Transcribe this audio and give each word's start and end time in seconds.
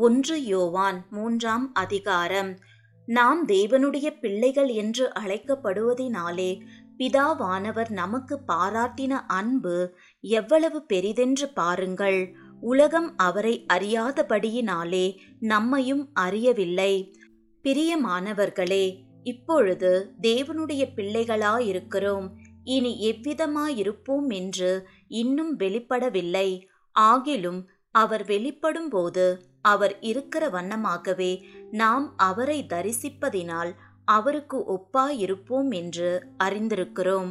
ஒன்று 0.00 0.44
யோவான் 0.44 1.06
மூன்றாம் 1.10 1.74
அதிகாரம். 1.74 2.58
நாம் 3.06 3.48
தேவனுடைய 3.48 4.20
பிள்ளைகள் 4.20 4.68
என்று 4.68 5.12
அழைக்கப்படுவதினாலே 5.20 6.60
பிதாவானவர் 6.98 7.90
நமக்கு 7.90 8.40
பாராட்டின 8.48 9.10
அன்பு 9.26 9.94
எவ்வளவு 10.20 10.84
பெரிதென்று 10.92 11.52
பாருங்கள். 11.54 12.34
உலகம் 12.60 13.16
அவரை 13.16 13.66
அறியாதபடியினாலே 13.72 15.18
நம்மையும் 15.40 16.10
அறியவில்லை. 16.12 17.18
பிரியமானவர்களே 17.62 19.02
இப்பொழுது 19.22 20.14
தேவனுடைய 20.22 20.86
பிள்ளைகளாயிருக்கிறோம். 20.96 22.28
இனி 22.64 22.92
எவ்விதமாயிருப்போம் 23.10 24.28
என்று 24.28 24.88
இன்னும் 25.08 25.58
வெளிப்படவில்லை. 25.58 26.60
ஆகிலும் 26.98 27.64
அவர் 28.00 28.24
வெளிப்படும்போது 28.24 29.26
அவர் 29.62 29.94
இருக்கிற 30.00 30.44
வண்ணமாகவே 30.48 31.32
நாம் 31.72 32.06
அவரை 32.16 32.58
தரிசிப்பதினால் 32.68 33.72
அவருக்கு 34.08 34.58
ஒப்பாயிருப்போம் 34.74 35.70
என்று 35.80 36.10
அறிந்திருக்கிறோம். 36.44 37.30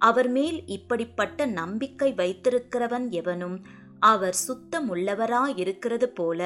அவர் 0.00 0.28
மேல் 0.28 0.58
இப்படிப்பட்ட 0.66 1.46
நம்பிக்கை 1.60 2.10
வைத்திருக்கிறவன் 2.12 3.06
எவனும் 3.10 3.56
அவர் 4.00 4.36
சுத்தமுள்ளவராயிருக்கிறது 4.46 6.08
போல 6.18 6.40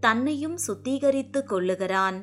தன்னையும் 0.00 0.56
சுத்திகரித்து 0.66 1.40
கொள்ளுகிறான். 1.42 2.18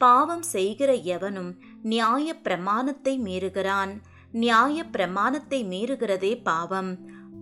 பாவம் 0.00 0.44
செய்கிற 0.54 0.90
எவனும் 1.14 1.52
நியாய 1.82 2.34
பிரமாணத்தை 2.46 3.14
மீறுகிறான். 3.20 3.92
நியாய 4.32 4.84
பிரமாணத்தை 4.94 5.60
மீறுகிறதே 5.64 6.32
பாவம். 6.42 6.90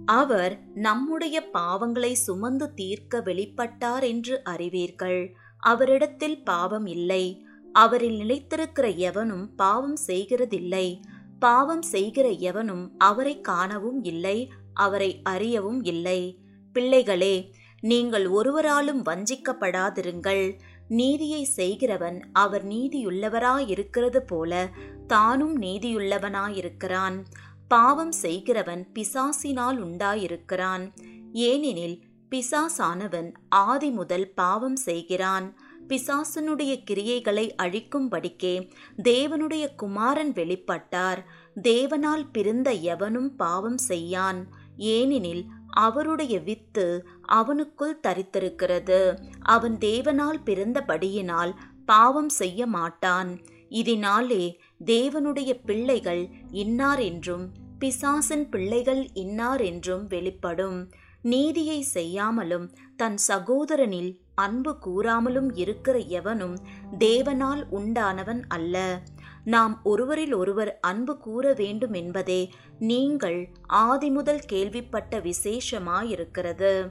அவர் 0.07 0.59
நம்முடைய 0.75 1.49
பாவங்களை 1.53 2.13
சுமந்து 2.13 2.75
தீர்க்க 2.75 3.19
வெளிப்பட்டார் 3.19 4.03
என்று 4.03 4.45
அறிவீர்கள். 4.45 5.35
அவரிடத்தில் 5.59 6.45
பாவம் 6.45 6.87
இல்லை. 6.87 7.47
அவரில் 7.73 8.19
நிலைத்திருக்கிற 8.21 8.97
எவனும் 8.97 9.55
பாவம் 9.55 9.97
செய்கிறதில்லை. 10.07 11.01
பாவம் 11.39 11.83
செய்கிற 11.83 12.29
எவனும் 12.29 12.99
அவரை 12.99 13.41
காணவும் 13.41 14.03
இல்லை 14.03 14.51
அவரை 14.75 15.21
அறியவும் 15.23 15.83
இல்லை. 15.83 16.39
பிள்ளைகளே 16.73 17.55
நீங்கள் 17.81 18.27
ஒருவராலும் 18.27 19.05
வஞ்சிக்கப்படாதிருங்கள். 19.05 20.59
நீதியை 20.89 21.45
செய்கிறவன் 21.45 22.23
அவர் 22.33 22.67
நீதியுள்ளவராயிருக்கிறது 22.67 24.19
போல 24.19 24.69
தானும் 25.07 25.63
நீதியுள்ளவனாயிருக்கிறான். 25.63 27.25
பாவம் 27.69 28.13
செய்கிறவன் 28.13 28.89
பிசாசினால் 28.95 29.79
உண்டாயிருக்கிறான். 29.79 30.93
ஏனெனில் 31.33 32.03
பிசாசானவன் 32.31 33.33
ஆதி 33.49 33.91
முதல் 33.91 34.33
பாவம் 34.35 34.77
செய்கிறான். 34.77 35.57
பிசாசனுடைய 35.89 36.73
கிரியைகளை 36.91 37.45
அழிக்கும்படிக்கே 37.63 38.71
தேவனுடைய 39.03 39.75
குமாரன் 39.75 40.33
வெளிப்பட்டார். 40.33 41.21
தேவனால் 41.63 42.25
பிறந்த 42.33 42.73
எவனும் 42.73 43.37
பாவம் 43.37 43.79
செய்யான். 43.79 44.47
ஏனெனில் 44.77 45.45
அவருடைய 45.69 46.39
வித்து 46.41 47.07
அவனுக்குள் 47.33 48.01
தரித்திருக்கிறது. 48.03 49.01
அவன் 49.43 49.79
தேவனால் 49.79 50.43
பிறந்தபடியினால் 50.45 51.55
பாவம் 51.87 52.29
செய்ய 52.29 52.67
மாட்டான் 52.67 53.41
இதனாலே 53.71 54.57
தேவனுடைய 54.85 55.61
பிள்ளைகள் 55.65 56.29
இன்னார் 56.51 56.99
என்றும் 56.99 57.53
பிசாசன் 57.79 58.49
பிள்ளைகள் 58.51 59.09
இன்னார் 59.13 59.61
என்றும் 59.61 60.07
வெளிப்படும். 60.07 60.91
நீதியை 61.23 61.83
செய்யாமலும் 61.83 62.71
தன் 62.97 63.17
சகோதரனில் 63.29 64.21
அன்பு 64.35 64.77
கூறாமலும் 64.87 65.51
இருக்கிற 65.55 65.99
எவனும் 65.99 66.57
தேவனால் 66.99 67.63
உண்டானவன் 67.71 68.43
அல்ல. 68.49 69.03
நாம் 69.45 69.81
ஒருவரில் 69.85 70.35
ஒருவர் 70.35 70.79
அன்பு 70.81 71.19
கூற 71.19 71.53
வேண்டும் 71.53 71.93
என்பதே 71.93 72.53
நீங்கள் 72.79 73.49
ஆதிமுதல் 73.69 74.43
கேள்விப்பட்ட 74.47 75.19
விசேஷமாயிருக்கிறது. 75.19 76.89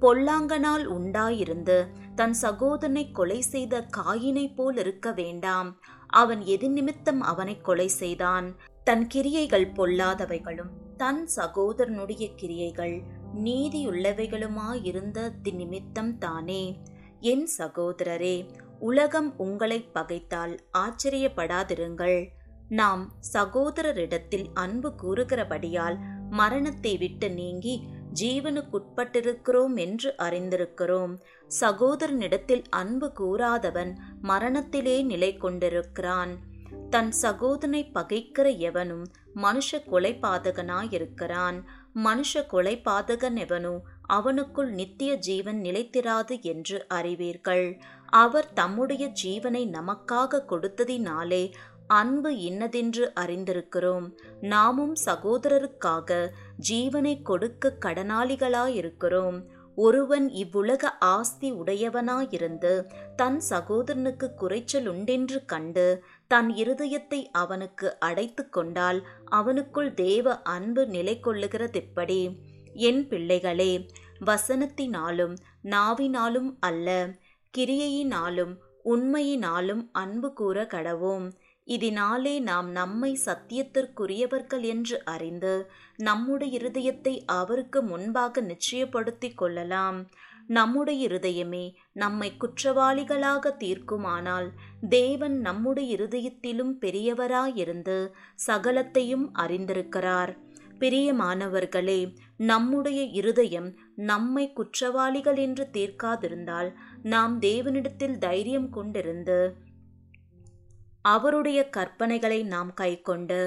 பொல்லாங்கனால் 0.00 0.84
உண்டாயிருந்து 0.86 1.86
தன் 2.14 2.32
சகோதரனை 2.32 3.10
கொலை 3.10 3.40
செய்த 3.40 3.86
காயினை 3.96 4.54
போல் 4.54 4.76
இருக்க 4.76 5.12
வேண்டாம். 5.12 5.80
அவன் 6.08 6.40
எது 6.44 6.70
நிமித்தம் 6.70 7.20
அவனை 7.20 7.60
கொலை 7.60 7.88
செய்தான். 7.88 8.56
தன் 8.84 9.06
கிரியைகள் 9.06 9.72
பொல்லாதவைகளும் 9.72 10.70
தன் 10.96 11.28
சகோதரனுடைய 11.36 12.34
கிரியைகள் 12.36 13.02
நீதியுள்ளவைகளுமாயிருந்த 13.34 15.32
நிமித்தம் 15.52 16.18
தானே. 16.18 16.80
என் 17.20 17.48
சகோதரரே 17.58 18.48
உலகம் 18.78 19.38
உங்களை 19.38 19.88
பகைத்தால் 19.94 20.58
ஆச்சரியப்படாதிருங்கள். 20.78 22.26
நாம் 22.68 23.12
சகோதரரிடத்தில் 23.32 24.46
அன்பு 24.54 24.92
கூறுகிறபடியால் 25.02 25.98
மரணத்தை 26.30 26.96
விட்டு 26.96 27.30
நீங்கி 27.30 27.88
ஜீவனுக்குட்பட்டிருக்கிறோம் 28.14 29.76
என்று 29.76 30.14
அறிந்திருக்கிறோம். 30.18 31.20
சகோதரனிடத்தில் 31.60 32.64
அன்பு 32.70 33.12
கூறாதவன் 33.20 33.94
மரணத்திலே 34.22 35.02
நிலை 35.02 35.36
கொண்டிருக்கிறான். 35.36 36.38
தன் 36.90 37.10
சகோதரனை 37.10 37.90
பகைக்கிற 37.94 38.58
எவனும் 38.58 39.06
மனுஷ 39.34 39.70
கொலைபாதகனாயிருக்கிறான். 39.72 41.62
மனுஷ 41.94 42.34
கொலைபாதகன் 42.34 43.36
எவனோ 43.36 43.80
அவனுக்குள் 44.08 44.70
நித்திய 44.70 45.14
ஜீவன் 45.14 45.60
நிலைத்திராது 45.60 46.40
என்று 46.40 46.84
அறிவீர்கள். 46.88 47.78
அவர் 48.06 48.52
தம்முடைய 48.52 49.12
ஜீவனை 49.24 49.68
நமக்காக 49.68 50.42
கொடுத்ததினாலே 50.48 51.52
அன்பு 51.88 52.36
இன்னதென்று 52.38 53.12
அறிந்திருக்கிறோம். 53.20 54.06
நாமும் 54.40 54.96
சகோதரருக்காக 55.04 56.28
ஜீவனை 56.68 57.22
கொடுக்க 57.22 57.72
கடனாளிகளாயிருக்கிறோம். 57.86 59.38
ஒருவன் 59.74 60.28
இவ்வுலக 60.28 60.90
ஆஸ்தி 60.98 61.52
உடையவனாயிருந்து 61.52 62.72
தன் 63.16 63.40
சகோதரனுக்கு 63.50 64.34
குறைச்சல் 64.34 64.86
உண்டென்று 64.86 65.44
கண்டு 65.44 66.04
தன் 66.26 66.50
இருதயத்தை 66.50 67.20
அவனுக்கு 67.32 67.98
அடைத்து 67.98 68.48
கொண்டால் 68.48 69.06
அவனுக்குள் 69.30 69.94
தேவ 69.94 70.36
அன்பு 70.54 70.86
நிலை 70.86 71.20
கொள்ளுகிறதெப்படி 71.22 72.20
என் 72.72 73.08
பிள்ளைகளே 73.08 73.72
வசனத்தினாலும் 74.26 75.34
நாவினாலும் 75.62 76.50
அல்ல 76.60 76.88
கிரியையினாலும் 77.54 78.54
உண்மையினாலும் 78.84 79.82
அன்பு 79.92 80.32
கூற 80.32 80.62
கடவோம். 80.62 81.26
இதனாலே 81.68 82.40
நாம் 82.40 82.70
நம்மை 82.70 83.18
சத்தியத்திற்குரியவர்கள் 83.24 84.64
என்று 84.64 85.04
அறிந்து 85.04 85.54
நம்முடைய 85.96 86.58
இருதயத்தை 86.58 87.14
அவருக்கு 87.26 87.82
முன்பாக 87.82 88.42
நிச்சயப்படுத்திக் 88.42 89.34
கொள்ளலாம். 89.34 89.98
நம்முடைய 90.46 91.08
இருதயமே 91.08 91.64
நம்மை 91.94 92.28
குற்றவாளிகளாக 92.38 93.52
தீர்க்குமானால் 93.58 94.48
தேவன் 94.88 95.40
நம்முடைய 95.40 95.96
இருதயத்திலும் 95.96 96.74
பெரியவராயிருந்து 96.80 97.96
சகலத்தையும் 98.46 99.26
அறிந்திருக்கிறார். 99.38 100.32
பிரியமானவர்களே 100.78 102.00
நம்முடைய 102.36 103.02
இருதயம் 103.02 103.68
நம்மை 104.10 104.44
குற்றவாளிகள் 104.52 105.36
என்று 105.36 105.64
தீர்க்காதிருந்தால் 105.72 106.68
நாம் 107.02 107.40
தேவனிடத்தில் 107.40 108.18
தைரியம் 108.18 108.68
கொண்டிருந்து 108.76 109.38
அவருடைய 111.12 111.60
கற்பனைகளை 111.76 112.40
நாம் 112.54 112.70
கைக்கொண்டு 112.74 113.40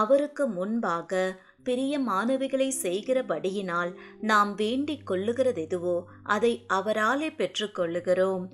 அவருக்கு 0.00 0.44
முன்பாக 0.48 1.20
பிரியமானவைகளை 1.64 2.68
செய்கிறபடியினால் 2.82 3.90
நாம் 4.20 4.50
வேண்டிக் 4.54 5.06
கொள்ளுகிறதெதுவோ 5.10 5.96
அதை 6.34 6.52
அவராலே 6.74 7.28
பெற்றுக்கொள்ளுகிறோம். 7.40 8.44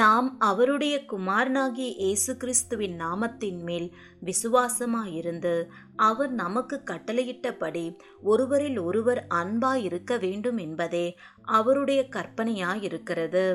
நாம் 0.00 0.28
அவருடைய 0.40 0.94
குமாரனாகிய 1.10 1.88
இயேசு 2.02 2.32
கிறிஸ்துவின் 2.36 2.94
நாமத்தின் 3.00 3.60
மேல் 3.60 3.88
விசுவாசமாயிருந்து 4.24 5.54
அவர் 6.08 6.32
நமக்கு 6.42 6.76
கட்டளையிட்டபடி 6.90 7.84
ஒருவரில் 8.22 8.80
ஒருவர் 8.80 9.20
அன்பாயிருக்க 9.40 10.18
வேண்டும் 10.20 10.60
என்பதே 10.66 11.06
அவருடைய 11.58 12.02
கற்பனையாயிருக்கிறது. 12.16 13.46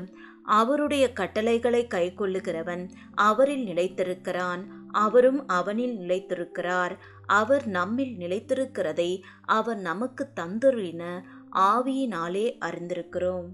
அவருடைய 0.48 1.06
கட்டளைகளை 1.14 1.88
கைக்கொள்ளுகிறவன் 1.94 2.84
அவரில் 3.16 3.66
நிலைத்திருக்கிறான். 3.68 4.64
அவரும் 4.92 5.48
அவனில் 5.48 5.98
நிலைத்திருக்கிறார். 6.00 6.96
அவர் 7.26 7.66
நம்மில் 7.68 8.16
நிலைத்திருக்கிறதை 8.18 9.12
அவர் 9.46 9.78
நமக்கு 9.78 10.28
தந்துரின 10.40 11.22
ஆவியினாலே 11.56 12.46
அறிந்திருக்கிறோம். 12.66 13.50